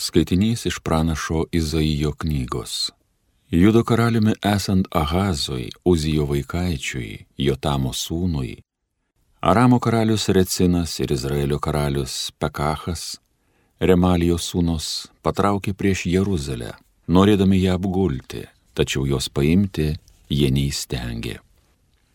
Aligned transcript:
Skaitinys 0.00 0.66
iš 0.66 0.78
pranašo 0.78 1.44
Izaijo 1.52 2.12
knygos. 2.12 2.90
Judo 3.50 3.84
karaliumi 3.84 4.32
esant 4.42 4.86
Ahazui, 4.90 5.70
Uzijo 5.84 6.24
vaikaičiui, 6.24 7.26
Jotamo 7.36 7.92
sūnui, 7.92 8.54
Aramo 9.40 9.78
karalius 9.78 10.28
Recinas 10.28 10.98
ir 11.00 11.12
Izraelio 11.12 11.58
karalius 11.58 12.32
Pekachas, 12.38 13.20
Remalijos 13.80 14.46
sūnus, 14.48 14.86
patraukė 15.22 15.74
prieš 15.76 16.06
Jeruzalę, 16.06 16.72
norėdami 17.08 17.60
ją 17.60 17.76
apgulti, 17.76 18.46
tačiau 18.72 19.04
jos 19.04 19.28
paimti 19.28 19.90
jie 20.32 20.48
neįstengė. 20.48 21.34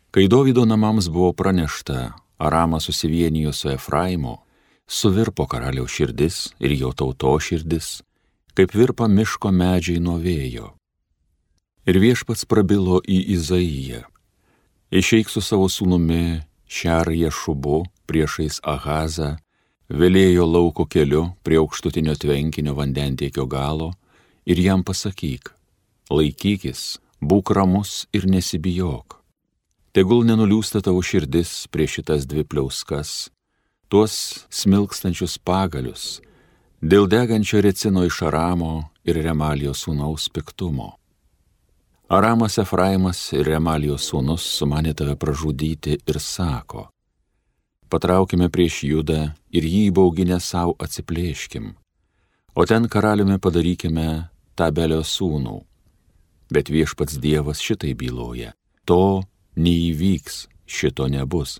Kai 0.09 0.25
Davido 0.25 0.65
namams 0.65 1.11
buvo 1.13 1.33
pranešta, 1.37 2.15
Aramas 2.37 2.89
susivienijo 2.89 3.53
su 3.53 3.69
Efraimu, 3.69 4.39
suvirpo 4.87 5.45
karaliaus 5.47 5.91
širdis 5.91 6.53
ir 6.59 6.75
jo 6.77 6.91
tauto 6.93 7.35
širdis, 7.39 8.01
kaip 8.53 8.73
virpa 8.73 9.07
miško 9.07 9.51
medžiai 9.51 9.99
nuo 9.99 10.17
vėjo. 10.21 10.71
Ir 11.85 11.99
viešpats 12.01 12.45
prabilo 12.49 13.01
į 13.01 13.19
Izaiją. 13.35 14.05
Išeik 14.89 15.29
su 15.29 15.41
savo 15.41 15.67
sūnumi 15.69 16.41
Šerje 16.65 17.29
šubu 17.29 17.83
priešais 18.09 18.61
Ahazą, 18.65 19.35
vėlėjo 19.89 20.45
lauko 20.49 20.85
keliu 20.89 21.27
prie 21.45 21.59
aukštutinio 21.61 22.15
tvenkinio 22.17 22.73
vandentiekio 22.77 23.45
galo 23.45 23.91
ir 24.45 24.61
jam 24.61 24.81
pasakyk, 24.85 25.51
laikykis, 26.09 26.97
būk 27.21 27.53
ramus 27.53 28.05
ir 28.13 28.25
nesibijok. 28.29 29.21
Tegul 29.93 30.25
nenuliūsta 30.27 30.81
tavo 30.83 31.01
širdis 31.05 31.67
prieš 31.71 31.99
šitas 31.99 32.25
dvi 32.27 32.43
pliauskas, 32.43 33.29
tuos 33.89 34.45
smilkstančius 34.49 35.37
pagalius, 35.37 36.19
dėl 36.81 37.07
degančio 37.09 37.61
recino 37.61 38.05
iš 38.05 38.21
Aramo 38.25 38.89
ir 39.05 39.19
Remalijos 39.21 39.85
sūnaus 39.85 40.27
piktumo. 40.33 40.95
Aramas 42.09 42.59
Efraimas 42.61 43.31
ir 43.33 43.47
Remalijos 43.49 44.11
sūnus 44.11 44.45
sumanė 44.57 44.93
tave 44.97 45.15
pražudyti 45.17 45.97
ir 45.97 46.19
sako, 46.21 46.87
patraukime 47.89 48.49
prieš 48.53 48.83
judą 48.85 49.31
ir 49.49 49.65
jį 49.65 49.87
įbauginę 49.89 50.37
savo 50.41 50.75
atsiplėškim, 50.81 51.71
o 52.53 52.65
ten 52.69 52.89
karaliumi 52.89 53.39
padarykime 53.41 54.07
tabelio 54.55 55.01
sūnų. 55.01 55.61
Bet 56.53 56.69
viešpats 56.69 57.17
Dievas 57.17 57.61
šitai 57.61 57.95
byloja, 57.97 58.53
to 58.85 59.25
neįvyks, 59.57 60.45
šito 60.65 61.07
nebus. 61.09 61.57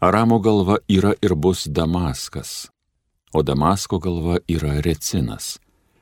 Aramo 0.00 0.38
galva 0.38 0.78
yra 0.88 1.14
ir 1.20 1.34
bus 1.34 1.66
Damaskas, 1.66 2.70
o 3.34 3.42
Damasko 3.42 3.98
galva 3.98 4.38
yra 4.46 4.80
Recinas. 4.80 5.58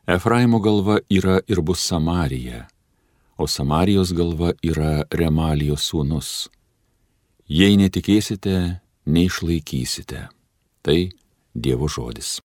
Efraimo 0.06 0.60
galva 0.60 0.98
yra 1.08 1.40
ir 1.48 1.62
bus 1.62 1.80
Samarija, 1.80 2.68
o 3.38 3.46
Samarijos 3.46 4.12
galva 4.12 4.52
yra 4.62 5.06
Remalijos 5.08 5.88
sūnus. 5.88 6.50
Jei 7.48 7.78
netikėsite, 7.80 8.82
neišlaikysite. 9.06 10.28
Tai 10.84 10.98
Dievo 11.56 11.88
žodis. 11.88 12.36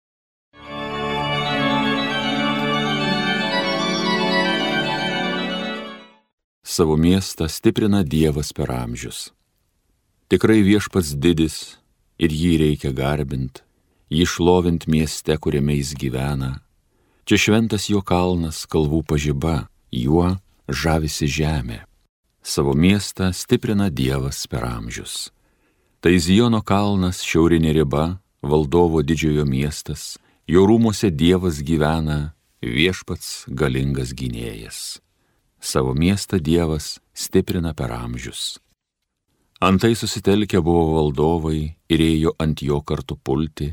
Savo 6.62 6.94
miestą 6.94 7.50
stiprina 7.50 8.04
Dievas 8.06 8.54
per 8.54 8.70
amžius. 8.70 9.32
Tikrai 10.30 10.60
viešpats 10.62 11.16
didis 11.18 11.54
ir 12.22 12.30
jį 12.30 12.52
reikia 12.60 12.92
garbint, 12.94 13.64
jį 14.14 14.28
šlovint 14.30 14.86
mieste, 14.86 15.34
kuriame 15.34 15.74
jis 15.74 15.90
gyvena. 15.98 16.60
Čia 17.26 17.38
šventas 17.44 17.88
jo 17.90 17.98
kalnas, 17.98 18.60
kalvų 18.70 19.00
pažyba, 19.10 19.66
juo 19.90 20.36
žavisi 20.70 21.26
žemė. 21.26 21.80
Savo 22.46 22.76
miestą 22.78 23.32
stiprina 23.34 23.90
Dievas 23.90 24.46
per 24.46 24.68
amžius. 24.70 25.32
Tai 25.98 26.14
Zijono 26.14 26.62
kalnas, 26.62 27.24
šiaurinė 27.26 27.74
riba, 27.82 28.06
valdovo 28.38 29.02
didžiojo 29.02 29.42
miestas, 29.50 30.14
jo 30.46 30.62
rūmose 30.62 31.10
Dievas 31.10 31.58
gyvena, 31.58 32.36
viešpats 32.62 33.50
galingas 33.50 34.14
gynėjas. 34.14 35.00
Savo 35.58 35.90
miestą 35.98 36.38
Dievas 36.38 37.00
stiprina 37.18 37.74
per 37.74 37.90
amžius. 37.98 38.60
Antai 39.60 39.94
susitelkę 39.94 40.62
buvo 40.64 40.94
valdovai 40.94 41.58
ir 41.92 42.00
ėjo 42.00 42.30
ant 42.40 42.62
jo 42.64 42.78
kartu 42.80 43.18
pulti, 43.20 43.66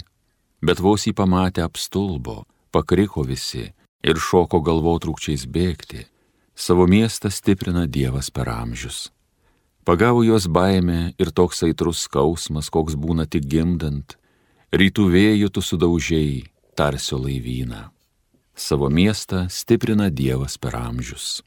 bet 0.60 0.82
vos 0.84 1.06
jį 1.08 1.14
pamatę 1.16 1.64
apstulbo, 1.64 2.42
pakriko 2.76 3.24
visi 3.24 3.64
ir 4.04 4.20
šoko 4.20 4.60
galvotrukčiais 4.68 5.46
bėgti. 5.48 6.04
Savo 6.58 6.90
miestą 6.92 7.32
stiprina 7.32 7.86
Dievas 7.88 8.28
per 8.36 8.50
amžius. 8.52 9.14
Pagavo 9.88 10.26
juos 10.28 10.50
baime 10.52 11.14
ir 11.16 11.32
toks 11.32 11.64
aitrus 11.64 12.04
skausmas, 12.04 12.68
koks 12.68 13.00
būna 13.00 13.24
tik 13.24 13.48
gimdant, 13.48 14.18
rytų 14.76 15.08
vėjų 15.14 15.54
tu 15.56 15.64
sudaužiai, 15.64 16.44
tarsio 16.76 17.22
laivyną. 17.22 17.86
Savo 18.58 18.92
miestą 18.92 19.46
stiprina 19.48 20.12
Dievas 20.12 20.60
per 20.60 20.76
amžius. 20.76 21.46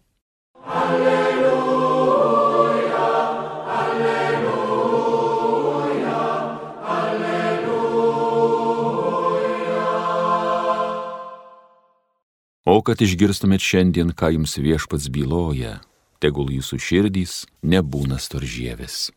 Alleluja. 0.65 1.30
O 12.71 12.77
kad 12.87 13.01
išgirstumėt 13.03 13.65
šiandien, 13.67 14.13
ką 14.15 14.29
jums 14.37 14.53
viešpats 14.63 15.09
byloja, 15.11 15.81
tegul 16.23 16.53
jūsų 16.55 16.77
širdys 16.79 17.51
nebūna 17.67 18.15
storžėvis. 18.23 19.11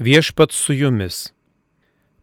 Viešpats 0.04 0.56
su 0.66 0.76
jumis. 0.76 1.32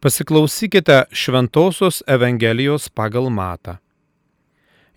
Pasiklausykite 0.04 1.08
Šventojios 1.16 2.04
Evangelijos 2.04 2.92
pagal 2.92 3.32
Matą. 3.32 3.80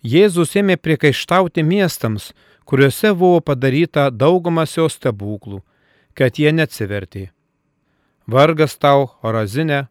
Jėzus 0.03 0.53
ėmė 0.55 0.77
priekaištauti 0.77 1.63
miestams, 1.63 2.33
kuriuose 2.65 3.13
buvo 3.13 3.39
padaryta 3.41 4.09
daugumas 4.11 4.75
jo 4.77 4.87
stebuklų, 4.89 5.63
kad 6.13 6.37
jie 6.37 6.51
neatsivertė. 6.51 7.29
Vargas 8.27 8.75
tau, 8.77 9.07
Horazinė, 9.23 9.87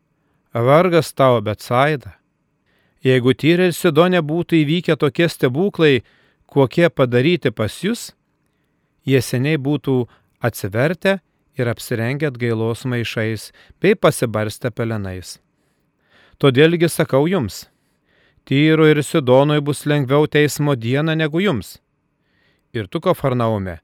vargas 0.53 1.13
tau, 1.13 1.41
Betsaida. 1.41 2.17
Jeigu 3.03 3.35
Tyrė 3.35 3.71
ir 3.71 3.75
Sidonė 3.77 4.21
būtų 4.23 4.61
įvykę 4.63 4.97
tokie 4.97 5.29
stebuklai, 5.29 6.03
kokie 6.47 6.89
padaryti 6.91 7.51
pas 7.51 7.73
jūs, 7.83 8.13
jie 9.07 9.21
seniai 9.23 9.57
būtų 9.57 10.07
atsivertę 10.43 11.21
ir 11.57 11.71
apsirengę 11.71 12.29
atgailos 12.29 12.85
maišais 12.85 13.53
bei 13.81 13.95
pasibarstę 13.95 14.71
pelenais. 14.71 15.39
Todėlgi 16.37 16.91
sakau 16.93 17.25
jums, 17.31 17.67
Tyro 18.47 18.87
ir 18.87 19.03
Sidonui 19.03 19.59
bus 19.61 19.85
lengviau 19.91 20.29
teismo 20.31 20.77
dieną 20.79 21.17
negu 21.19 21.43
jums 21.43 21.77
ir 22.77 22.87
tu, 22.89 23.01
Kafarnaume, 23.01 23.81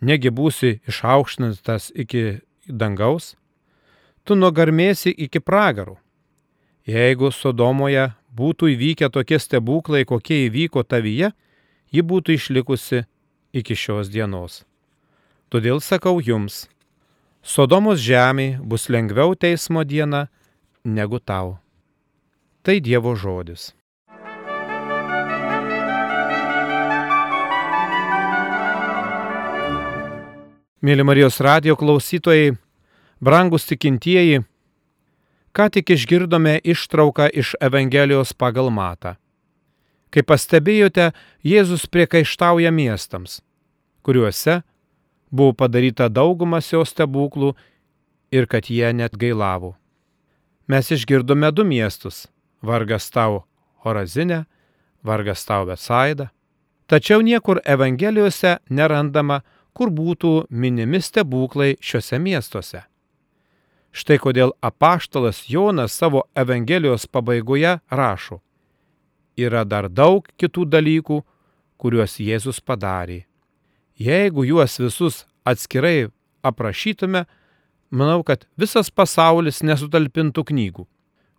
negi 0.00 0.32
būsi 0.32 0.78
išaukštintas 0.88 1.90
iki 1.94 2.40
dangaus, 2.66 3.34
tu 4.24 4.36
nugarmėsi 4.36 5.12
iki 5.12 5.42
pragarų. 5.44 5.98
Jeigu 6.88 7.30
Sodomoje 7.34 8.10
būtų 8.34 8.72
įvykę 8.74 9.10
tokie 9.12 9.38
stebuklai, 9.38 10.06
kokie 10.08 10.46
įvyko 10.48 10.82
tavyje, 10.82 11.32
ji 11.92 12.02
būtų 12.02 12.38
išlikusi 12.38 13.04
iki 13.52 13.76
šios 13.76 14.10
dienos. 14.10 14.64
Todėl 15.50 15.82
sakau 15.84 16.20
jums, 16.22 16.68
Sodomos 17.42 18.00
žemė 18.04 18.60
bus 18.60 18.90
lengviau 18.92 19.32
teismo 19.34 19.84
diena 19.84 20.28
negu 20.84 21.20
tau. 21.20 21.56
Tai 22.60 22.76
Dievo 22.84 23.14
žodis. 23.16 23.70
Mėly 30.80 31.04
Marijos 31.04 31.36
radio 31.44 31.74
klausytojai, 31.76 32.54
brangus 33.20 33.66
tikintieji, 33.68 34.38
ką 35.52 35.66
tik 35.74 35.90
išgirdome 35.92 36.54
ištrauką 36.64 37.26
iš 37.36 37.50
Evangelijos 37.60 38.32
pagal 38.32 38.70
matą. 38.72 39.18
Kaip 40.08 40.30
pastebėjote, 40.32 41.10
Jėzus 41.44 41.84
priekaištauja 41.84 42.72
miestams, 42.72 43.42
kuriuose 44.00 44.62
buvo 45.28 45.52
padaryta 45.52 46.08
daugumas 46.08 46.72
jo 46.72 46.80
stebuklų 46.88 47.52
ir 48.32 48.48
kad 48.48 48.72
jie 48.72 48.88
net 48.96 49.20
gailavo. 49.20 49.74
Mes 50.64 50.88
išgirdome 50.96 51.52
du 51.52 51.60
miestus- 51.60 52.24
vargas 52.72 53.10
tau 53.12 53.44
Horazinė, 53.84 54.46
vargas 55.04 55.44
tau 55.44 55.66
Betsaida. 55.66 56.30
Tačiau 56.88 57.20
niekur 57.20 57.60
Evangelijose 57.66 58.58
nerandama, 58.70 59.42
kur 59.72 59.90
būtų 59.90 60.46
minimi 60.50 61.00
stebuklai 61.02 61.76
šiuose 61.80 62.18
miestuose. 62.18 62.84
Štai 63.90 64.20
kodėl 64.22 64.52
apaštalas 64.62 65.44
Jonas 65.50 65.96
savo 65.98 66.22
Evangelijos 66.38 67.08
pabaigoje 67.10 67.78
rašo. 67.90 68.38
Yra 69.36 69.64
dar 69.64 69.88
daug 69.88 70.28
kitų 70.38 70.66
dalykų, 70.70 71.22
kuriuos 71.80 72.18
Jėzus 72.20 72.60
padarė. 72.60 73.24
Jeigu 73.98 74.44
juos 74.46 74.78
visus 74.80 75.24
atskirai 75.44 76.10
aprašytume, 76.46 77.24
manau, 77.90 78.22
kad 78.22 78.46
visas 78.56 78.90
pasaulis 78.90 79.62
nesutalpintų 79.66 80.44
knygų, 80.52 80.86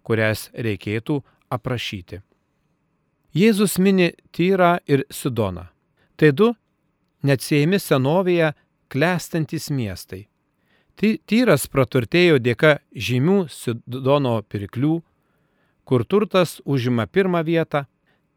kurias 0.04 0.50
reikėtų 0.54 1.22
aprašyti. 1.50 2.22
Jėzus 3.32 3.78
mini 3.80 4.12
Tyrą 4.36 4.80
ir 4.92 5.06
Sidoną. 5.10 5.70
Tai 6.20 6.32
du 6.36 6.52
neatsiejami 7.24 7.80
senovėje 7.80 8.52
klestantys 8.92 9.70
miestai. 9.72 10.28
Tyras 11.02 11.66
praturtėjo 11.72 12.38
dėka 12.44 12.76
žymių 12.94 13.48
Sidono 13.50 14.36
pirklių, 14.46 15.00
kur 15.88 16.04
turtas 16.06 16.60
užima 16.66 17.08
pirmą 17.08 17.42
vietą, 17.48 17.86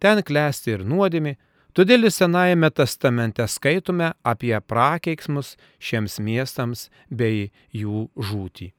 ten 0.01 0.23
klesti 0.23 0.73
ir 0.77 0.85
nuodėmi, 0.89 1.35
todėl 1.77 2.09
Senajame 2.11 2.71
testamente 2.71 3.45
skaitume 3.51 4.15
apie 4.23 4.55
prakeiksmus 4.61 5.57
šiems 5.79 6.21
miestams 6.21 6.89
bei 7.11 7.51
jų 7.75 8.09
žūtį. 8.17 8.71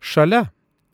Šalia 0.00 0.46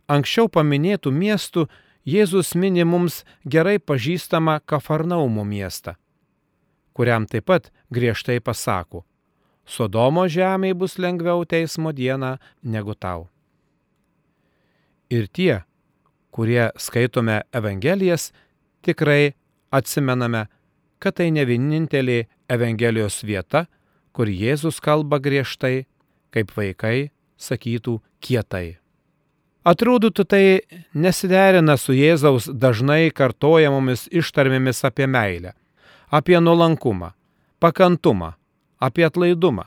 anksčiau 0.08 0.48
paminėtų 0.48 1.12
miestų 1.12 1.66
Jėzus 2.06 2.54
mini 2.54 2.84
mums 2.86 3.24
gerai 3.44 3.80
pažįstamą 3.82 4.60
Kafarnaumo 4.64 5.42
miestą, 5.44 5.96
kuriam 6.96 7.28
taip 7.28 7.46
pat 7.50 7.68
griežtai 7.92 8.40
pasako, 8.40 9.04
Sodomo 9.66 10.28
žemėje 10.30 10.76
bus 10.78 10.94
lengviau 11.02 11.42
teismo 11.44 11.90
dieną 11.90 12.36
negu 12.62 12.94
tau. 12.94 13.26
Ir 15.10 15.26
tie, 15.26 15.64
kurie 16.30 16.70
skaitome 16.78 17.40
Evangelijas, 17.50 18.30
tikrai 18.86 19.34
atsimename, 19.74 20.46
kad 21.02 21.18
tai 21.18 21.32
ne 21.34 21.42
vienintelė 21.46 22.28
Evangelijos 22.48 23.20
vieta, 23.26 23.66
kur 24.14 24.30
Jėzus 24.30 24.78
kalba 24.80 25.18
griežtai, 25.18 25.86
kaip 26.30 26.54
vaikai 26.54 27.10
sakytų 27.36 27.98
kietai. 28.22 28.78
Atrodytų 29.66 30.24
tai 30.30 30.44
nesiderina 30.94 31.74
su 31.74 31.94
Jėzaus 31.96 32.46
dažnai 32.54 33.10
kartojamomis 33.10 34.06
ištarmėmis 34.14 34.84
apie 34.86 35.08
meilę, 35.10 35.56
apie 36.16 36.40
nuolankumą, 36.40 37.10
pakantumą, 37.60 38.32
apie 38.80 39.04
atlaidumą. 39.06 39.64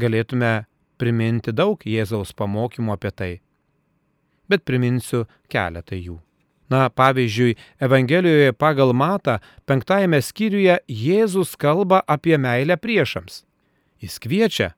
Galėtume 0.00 0.64
priminti 0.98 1.52
daug 1.52 1.82
Jėzaus 1.86 2.32
pamokymų 2.36 2.94
apie 2.96 3.10
tai, 3.12 3.32
bet 4.48 4.64
priminsiu 4.64 5.24
keletą 5.52 5.98
jų. 5.98 6.16
Na, 6.72 6.88
pavyzdžiui, 6.88 7.56
Evangelijoje 7.78 8.54
pagal 8.56 8.94
Matą 8.96 9.36
penktajame 9.68 10.22
skyriuje 10.24 10.78
Jėzus 10.88 11.52
kalba 11.60 12.00
apie 12.08 12.38
meilę 12.40 12.78
priešams. 12.80 13.42
Jis 14.00 14.16
kviečia 14.18 14.72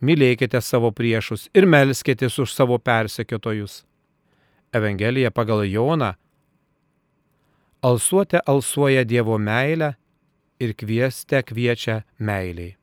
mylėkite 0.00 0.62
savo 0.64 0.90
priešus 0.96 1.50
ir 1.54 1.68
melskitės 1.68 2.38
už 2.40 2.54
savo 2.56 2.80
persekiotojus. 2.80 3.84
Evangelija 4.72 5.30
pagal 5.30 5.66
Joną. 5.68 6.14
Alsuote 7.82 8.40
alsuoja 8.46 9.04
Dievo 9.04 9.38
meilę 9.38 9.94
ir 10.60 10.74
kvieste 10.76 11.40
kviečia 11.42 12.02
meiliai. 12.18 12.76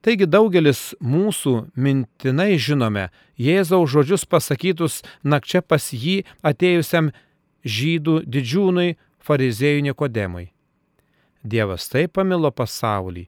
Taigi 0.00 0.24
daugelis 0.30 0.94
mūsų 1.02 1.52
mintinai 1.76 2.54
žinome 2.56 3.08
Jėzaus 3.36 3.90
žodžius 3.92 4.24
pasakytus 4.24 5.02
nakčia 5.26 5.60
pas 5.60 5.90
jį 5.92 6.22
atėjusiam 6.46 7.10
žydų 7.66 8.22
didžiūnui 8.24 8.94
fariziejui 9.20 9.84
Nikodemui. 9.84 10.46
Dievas 11.42 11.90
taip 11.92 12.14
pamilo 12.16 12.48
pasaulį, 12.54 13.26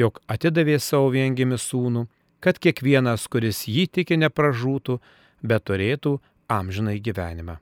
jog 0.00 0.18
atidavė 0.26 0.80
savo 0.82 1.12
viengimi 1.14 1.58
sūnų, 1.60 2.08
kad 2.40 2.58
kiekvienas, 2.58 3.28
kuris 3.28 3.66
jį 3.68 3.86
tiki, 4.00 4.16
nepražūtų, 4.16 4.98
bet 5.44 5.68
turėtų 5.68 6.18
amžinai 6.48 6.98
gyvenimą. 6.98 7.60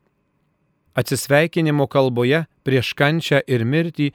Atsisveikinimo 0.98 1.86
kalboje 1.86 2.42
prieš 2.66 2.94
kančią 2.98 3.42
ir 3.46 3.62
mirtį 3.64 4.10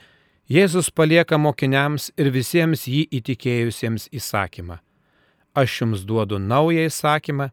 Jėzus 0.51 0.89
palieka 0.91 1.37
mokiniams 1.39 2.09
ir 2.19 2.27
visiems 2.35 2.83
jį 2.91 3.05
įtikėjusiems 3.19 4.09
įsakymą. 4.11 4.81
Aš 5.55 5.77
jums 5.81 6.01
duodu 6.03 6.39
naują 6.39 6.89
įsakymą, 6.89 7.47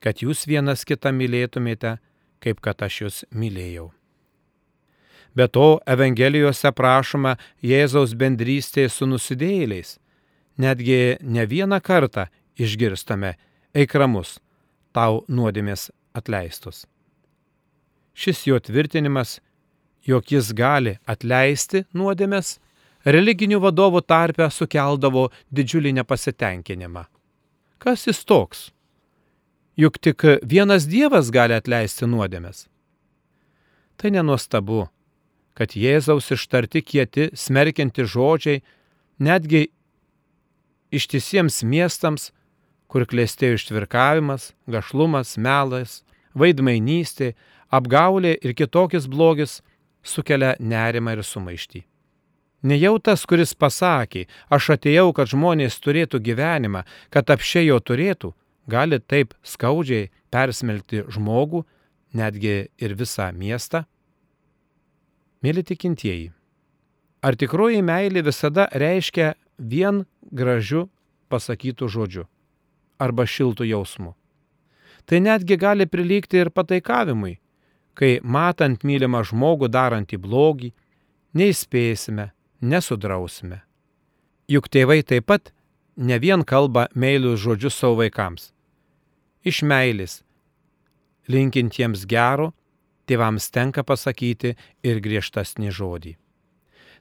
kad 0.00 0.22
jūs 0.24 0.46
vienas 0.48 0.86
kitą 0.88 1.12
mylėtumėte, 1.12 1.98
kaip 2.40 2.62
kad 2.64 2.80
aš 2.82 3.00
jūs 3.02 3.18
mylėjau. 3.36 3.90
Be 5.36 5.48
to, 5.48 5.80
Evangelijose 5.86 6.72
prašoma 6.76 7.36
Jėzaus 7.64 8.16
bendrystė 8.16 8.88
su 8.88 9.08
nusidėjėliais. 9.08 9.98
Netgi 10.60 11.18
ne 11.20 11.44
vieną 11.48 11.80
kartą 11.80 12.26
išgirstame 12.60 13.36
eik 13.74 13.94
ramus, 13.96 14.38
tau 14.92 15.24
nuodėmės 15.28 15.90
atleistos. 16.16 16.86
Šis 18.14 18.46
jo 18.46 18.58
tvirtinimas, 18.60 19.40
jog 20.04 20.32
jis 20.32 20.52
gali 20.52 20.98
atleisti 21.08 21.84
nuodėmės, 21.96 22.58
religinių 23.04 23.60
vadovų 23.62 24.02
tarpe 24.06 24.48
sukeldavo 24.50 25.28
didžiulį 25.50 25.94
nepasitenkinimą. 26.00 27.06
Kas 27.82 28.06
jis 28.06 28.22
toks? 28.24 28.70
Juk 29.76 29.96
tik 29.98 30.22
vienas 30.44 30.86
Dievas 30.86 31.32
gali 31.32 31.56
atleisti 31.56 32.06
nuodėmės. 32.06 32.66
Tai 33.96 34.12
nenuostabu, 34.12 34.84
kad 35.56 35.74
Jėzaus 35.76 36.30
ištarti 36.34 36.82
kieti, 36.84 37.30
smerkianti 37.34 38.04
žodžiai 38.08 38.62
netgi 39.22 39.68
ištisiems 40.92 41.62
miestams, 41.64 42.30
kur 42.92 43.06
klėstėjo 43.08 43.56
ištvirkavimas, 43.56 44.50
gašlumas, 44.68 45.36
melas, 45.40 46.02
vaidmainystė, 46.36 47.32
apgaulė 47.72 48.36
ir 48.42 48.54
kitokis 48.58 49.08
blogis, 49.08 49.60
sukelia 50.02 50.54
nerimą 50.60 51.16
ir 51.16 51.24
sumaištį. 51.26 51.82
Nejau 52.62 52.98
tas, 53.02 53.24
kuris 53.26 53.56
pasakė, 53.58 54.28
aš 54.46 54.76
atėjau, 54.76 55.08
kad 55.16 55.30
žmonės 55.32 55.80
turėtų 55.82 56.20
gyvenimą, 56.22 56.84
kad 57.10 57.30
apšė 57.34 57.64
jo 57.66 57.78
turėtų, 57.82 58.30
gali 58.70 59.00
taip 59.02 59.34
skaudžiai 59.42 60.12
persmelkti 60.30 61.02
žmogų, 61.10 61.64
netgi 62.14 62.68
ir 62.78 62.94
visą 62.94 63.32
miestą? 63.34 63.82
Mėly 65.42 65.64
tikintieji, 65.66 66.30
ar 67.26 67.34
tikroji 67.34 67.82
meilė 67.82 68.22
visada 68.30 68.68
reiškia 68.70 69.32
vien 69.58 70.04
gražiu 70.30 70.86
pasakytų 71.32 71.88
žodžiu 71.90 72.28
arba 73.02 73.26
šiltų 73.26 73.66
jausmu. 73.66 74.14
Tai 75.02 75.18
netgi 75.18 75.58
gali 75.58 75.88
prilygti 75.90 76.38
ir 76.38 76.52
pataikavimui, 76.54 77.40
kai 77.98 78.18
matant 78.22 78.84
mylimą 78.84 79.22
žmogų 79.28 79.68
darantį 79.72 80.18
blogį, 80.22 80.72
neįspėsime, 81.36 82.30
nesudrausime. 82.60 83.62
Juk 84.48 84.68
tėvai 84.72 85.02
taip 85.06 85.28
pat 85.30 85.52
ne 85.96 86.18
vien 86.18 86.44
kalba 86.44 86.88
meilius 86.94 87.40
žodžius 87.44 87.78
savo 87.78 88.00
vaikams. 88.02 88.50
Iš 89.44 89.62
meilės, 89.66 90.20
linkintiems 91.28 92.06
gero, 92.06 92.52
tėvams 93.06 93.50
tenka 93.50 93.82
pasakyti 93.84 94.54
ir 94.86 95.00
griežtasnį 95.02 95.72
žodį. 95.74 96.16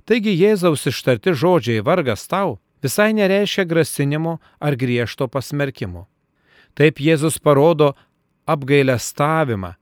Taigi 0.06 0.34
Jėzaus 0.34 0.88
ištarti 0.90 1.36
žodžiai 1.38 1.84
vargas 1.86 2.26
tau 2.28 2.58
visai 2.82 3.12
nereiškia 3.14 3.68
grasinimo 3.70 4.40
ar 4.60 4.76
griežto 4.76 5.28
pasmerkimo. 5.30 6.08
Taip 6.74 6.98
Jėzus 7.04 7.38
parodo 7.38 7.94
apgailę 8.50 8.98
stavimą, 8.98 9.76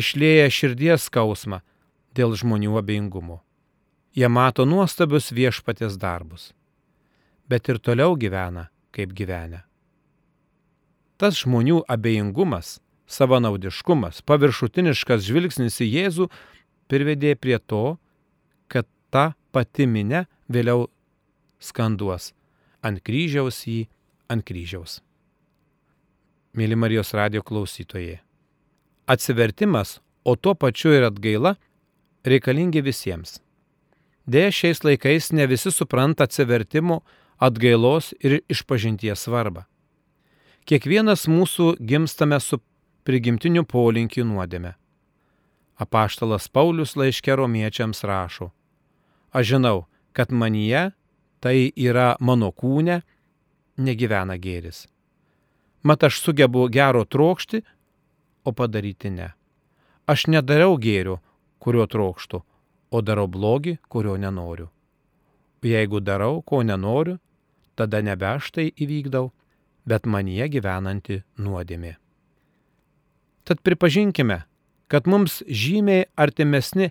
išlėja 0.00 0.48
širdies 0.52 1.06
skausmą 1.08 1.60
dėl 2.16 2.34
žmonių 2.36 2.78
abejingumo. 2.80 3.40
Jie 4.16 4.28
mato 4.28 4.66
nuostabius 4.66 5.30
viešpatės 5.30 5.96
darbus, 6.00 6.50
bet 7.46 7.68
ir 7.70 7.78
toliau 7.78 8.16
gyvena, 8.18 8.68
kaip 8.90 9.14
gyvenę. 9.14 9.62
Tas 11.20 11.38
žmonių 11.44 11.84
abejingumas, 11.86 12.78
savanaudiškumas, 13.10 14.22
paviršutiniškas 14.26 15.26
žvilgsnis 15.26 15.78
į 15.84 15.88
Jėzų 15.94 16.26
privedė 16.90 17.36
prie 17.36 17.58
to, 17.60 17.98
kad 18.72 18.88
ta 19.12 19.34
pati 19.52 19.86
minė 19.86 20.24
vėliau 20.50 20.88
skanduos 21.60 22.32
ant 22.82 23.02
kryžiaus 23.04 23.60
jį, 23.68 23.84
ant 24.32 24.46
kryžiaus. 24.46 25.00
Mėly 26.56 26.78
Marijos 26.78 27.12
radio 27.14 27.44
klausytojai. 27.46 28.18
Atsivertimas, 29.10 29.98
o 30.24 30.36
tuo 30.36 30.54
pačiu 30.54 30.92
ir 30.94 31.08
atgaila 31.08 31.56
reikalingi 32.22 32.82
visiems. 32.86 33.40
Dėja, 34.30 34.52
šiais 34.54 34.84
laikais 34.86 35.32
ne 35.34 35.48
visi 35.50 35.72
supranta 35.74 36.28
atsivertimo, 36.28 37.00
atgailos 37.42 38.12
ir 38.22 38.38
išpažinties 38.52 39.24
svarbą. 39.26 39.64
Kiekvienas 40.68 41.24
mūsų 41.26 41.72
gimstame 41.82 42.38
su 42.38 42.60
prigimtiniu 43.08 43.64
polinkiu 43.66 44.26
nuodėme. 44.28 44.76
Apaštalas 45.80 46.46
Paulius 46.52 46.94
laiškė 47.00 47.34
romiečiams 47.40 48.04
rašo, 48.06 48.52
aš 49.32 49.54
žinau, 49.56 49.88
kad 50.12 50.30
manyje, 50.30 50.90
tai 51.40 51.72
yra 51.74 52.12
mano 52.20 52.52
kūne, 52.52 53.00
negyvena 53.80 54.36
gėris. 54.36 54.84
Mat 55.82 56.04
aš 56.04 56.20
sugebu 56.20 56.68
gero 56.68 57.06
trokšti, 57.08 57.64
o 58.44 58.52
padaryti 58.52 59.10
ne. 59.10 59.30
Aš 60.10 60.26
nedarau 60.32 60.76
gėrio, 60.80 61.20
kurio 61.62 61.86
trokštų, 61.86 62.40
o 62.90 63.02
darau 63.02 63.28
blogį, 63.30 63.78
kurio 63.88 64.16
nenoriu. 64.18 64.70
Jeigu 65.62 66.00
darau, 66.00 66.40
ko 66.42 66.62
nenoriu, 66.64 67.18
tada 67.76 68.00
nebe 68.02 68.26
aš 68.26 68.50
tai 68.56 68.70
įvykdau, 68.72 69.30
bet 69.86 70.06
manyje 70.06 70.48
gyvenanti 70.56 71.20
nuodėmė. 71.38 71.96
Tad 73.44 73.60
pripažinkime, 73.66 74.42
kad 74.90 75.06
mums 75.06 75.40
žymiai 75.46 76.06
artimesni 76.16 76.90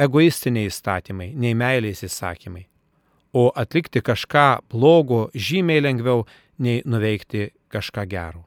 egoistiniai 0.00 0.70
įstatymai 0.70 1.32
nei 1.38 1.54
meilės 1.54 2.04
įsakymai, 2.06 2.64
o 3.34 3.50
atlikti 3.54 4.02
kažką 4.04 4.64
blogo 4.70 5.28
žymiai 5.34 5.82
lengviau 5.84 6.24
nei 6.58 6.82
nuveikti 6.86 7.50
kažką 7.72 8.06
gero. 8.10 8.44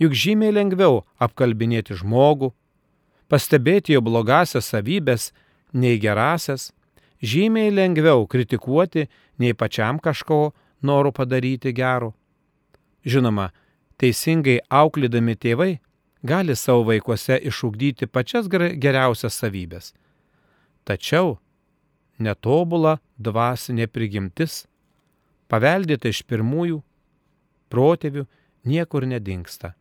Juk 0.00 0.14
žymiai 0.16 0.54
lengviau 0.54 1.02
apkalbinėti 1.20 1.96
žmogų, 1.98 2.52
pastebėti 3.28 3.94
jo 3.96 4.02
blogasias 4.04 4.70
savybės 4.72 5.30
nei 5.72 5.98
gerasias, 6.00 6.70
žymiai 7.22 7.72
lengviau 7.72 8.26
kritikuoti 8.26 9.08
nei 9.38 9.54
pačiam 9.54 9.98
kažko 9.98 10.52
noriu 10.82 11.12
padaryti 11.12 11.72
gero. 11.72 12.12
Žinoma, 13.04 13.50
teisingai 13.98 14.60
auklydami 14.68 15.36
tėvai 15.36 15.72
gali 16.22 16.56
savo 16.56 16.84
vaikuose 16.90 17.38
išugdyti 17.50 18.06
pačias 18.06 18.48
geriausias 18.48 19.38
savybės. 19.38 19.92
Tačiau 20.84 21.38
netobula 22.18 22.98
dvasinė 23.18 23.86
prigimtis, 23.90 24.64
paveldėta 25.50 26.10
iš 26.10 26.22
pirmųjų 26.26 26.80
protėvių, 27.72 28.26
niekur 28.66 29.06
nedingsta. 29.06 29.74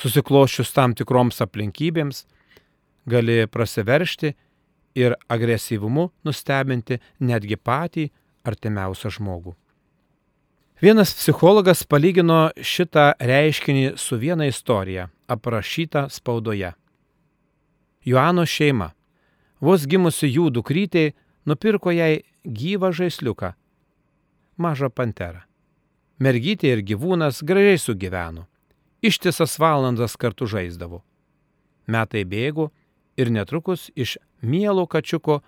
Susiklošius 0.00 0.72
tam 0.72 0.94
tikroms 0.96 1.42
aplinkybėms, 1.44 2.24
gali 3.10 3.44
prasiveršti 3.46 4.32
ir 4.96 5.16
agresyvumu 5.28 6.08
nustebinti 6.24 7.00
netgi 7.20 7.56
patį 7.56 8.06
artimiausią 8.48 9.12
žmogų. 9.18 9.54
Vienas 10.80 11.12
psichologas 11.12 11.82
palygino 11.84 12.48
šitą 12.56 13.10
reiškinį 13.20 13.98
su 14.00 14.16
viena 14.16 14.46
istorija, 14.48 15.10
aprašyta 15.28 16.06
spaudoje. 16.08 16.72
Joano 18.08 18.46
šeima, 18.48 18.94
vos 19.60 19.84
gimusi 19.84 20.30
jų 20.32 20.48
dukrytė, 20.56 21.10
nupirko 21.44 21.92
jai 21.92 22.22
gyvą 22.44 22.94
žaisliuką- 22.96 23.52
mažą 24.64 24.88
panterą. 24.88 25.44
Mergytė 26.18 26.72
ir 26.72 26.82
gyvūnas 26.82 27.44
gražiai 27.44 27.76
sugyveno. 27.78 28.46
Ištisas 29.02 29.58
valandas 29.58 30.16
kartu 30.20 30.46
žaisdavo. 30.46 31.00
Metai 31.88 32.26
bėgo 32.28 32.68
ir 33.16 33.30
netrukus 33.32 33.88
iš 33.96 34.18
mielo 34.42 34.84
kačiuko 34.86 35.40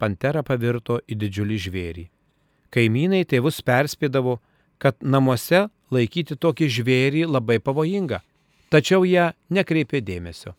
pantera 0.00 0.42
pavirto 0.42 0.98
į 1.04 1.18
didžiulį 1.20 1.58
žvėrį. 1.66 2.04
Kaimynai 2.72 3.24
tėvus 3.28 3.60
perspėdavo, 3.64 4.38
kad 4.78 4.96
namuose 5.00 5.66
laikyti 5.92 6.36
tokį 6.40 6.68
žvėrį 6.72 7.26
labai 7.28 7.58
pavojinga, 7.60 8.22
tačiau 8.72 9.04
jie 9.04 9.30
nekreipė 9.52 10.00
dėmesio. 10.00 10.56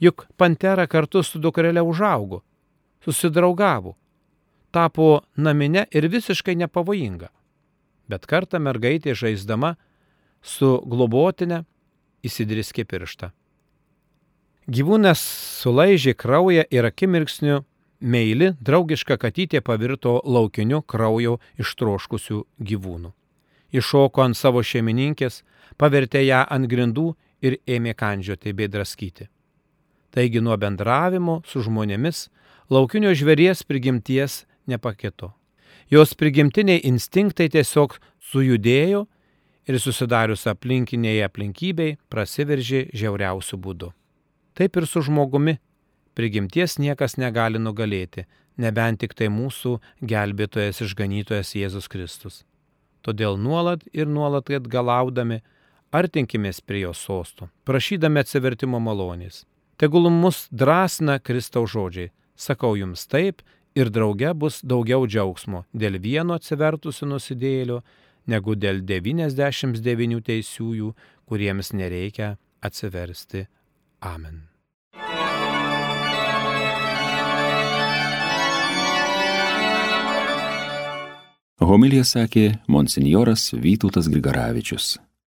Juk 0.00 0.26
pantera 0.36 0.86
kartu 0.86 1.22
su 1.24 1.38
dukrele 1.40 1.80
užaugo, 1.80 2.42
susidraugavo, 3.04 3.94
tapo 4.72 5.22
naminė 5.36 5.86
ir 5.92 6.08
visiškai 6.12 6.56
nepavojinga. 6.64 7.30
Bet 8.08 8.26
kartą 8.28 8.60
mergaitė 8.60 9.14
žaisdama 9.16 9.76
su 10.46 10.76
globotinė 10.86 11.64
įsidriskė 12.26 12.86
pirštą. 12.88 13.32
Gyvūnas 14.66 15.20
sulaižė 15.62 16.16
kraują 16.18 16.64
ir 16.74 16.86
akimirksniu 16.88 17.60
meili 18.00 18.52
draugiška 18.60 19.16
katytė 19.22 19.62
pavirto 19.62 20.18
laukiniu 20.24 20.82
kraujo 20.82 21.36
ištroškusių 21.62 22.42
gyvūnų. 22.70 23.12
Iššoko 23.76 24.22
ant 24.22 24.38
savo 24.38 24.62
šeimininkės, 24.62 25.42
pavertė 25.78 26.24
ją 26.26 26.42
ant 26.50 26.68
grindų 26.70 27.12
ir 27.42 27.58
ėmė 27.66 27.94
kandžioti 27.94 28.54
bei 28.56 28.70
draskyti. 28.70 29.28
Taigi 30.10 30.40
nuo 30.40 30.56
bendravimo 30.56 31.42
su 31.46 31.62
žmonėmis 31.62 32.28
laukinio 32.70 33.12
žvėries 33.14 33.62
prigimties 33.66 34.44
nepakito. 34.66 35.34
Jos 35.90 36.14
prigimtiniai 36.18 36.82
instinktai 36.88 37.46
tiesiog 37.52 37.98
sujudėjo 38.32 39.04
ir 39.66 39.78
susidarius 39.82 40.46
aplinkiniai 40.50 41.22
aplinkybei 41.26 41.96
prasiveržė 42.12 42.86
žiauriausių 42.94 43.58
būdų. 43.62 43.92
Taip 44.56 44.76
ir 44.76 44.86
su 44.88 45.02
žmogumi 45.04 45.58
prigimties 46.16 46.78
niekas 46.80 47.18
negali 47.20 47.60
nugalėti, 47.60 48.24
nebent 48.56 49.02
tik 49.02 49.14
tai 49.14 49.28
mūsų 49.32 49.76
gelbėtojas 50.00 50.80
išganytojas 50.86 51.52
Jėzus 51.58 51.90
Kristus. 51.92 52.44
Todėl 53.04 53.36
nuolat 53.38 53.84
ir 53.92 54.08
nuolat 54.08 54.48
atgalaudami 54.50 55.42
artinkimės 55.94 56.62
prie 56.64 56.86
jo 56.86 56.94
sostų, 56.96 57.50
prašydami 57.68 58.22
atsivertimo 58.24 58.80
malonės. 58.82 59.44
Tegul 59.76 60.08
mus 60.10 60.46
drąsina 60.50 61.18
Kristaus 61.20 61.74
žodžiai. 61.74 62.10
Sakau 62.36 62.74
jums 62.76 63.06
taip 63.08 63.42
ir 63.76 63.90
drauge 63.92 64.32
bus 64.34 64.62
daugiau 64.64 65.06
džiaugsmo 65.08 65.64
dėl 65.76 66.00
vieno 66.00 66.36
atsivertusių 66.36 67.08
nusidėlio, 67.12 67.82
negu 68.26 68.56
dėl 68.58 68.82
99 68.86 70.20
teisiųjų, 70.26 70.92
kuriems 71.26 71.72
nereikia 71.72 72.36
atsiversti. 72.62 73.46
Amen. 74.02 74.44
Homilija 81.66 82.04
sakė 82.04 82.50
monsinjoras 82.68 83.48
Vytautas 83.56 84.10
Grigaravičius. 84.12 84.98